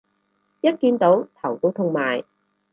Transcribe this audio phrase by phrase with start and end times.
[0.61, 2.23] 一見到頭都痛埋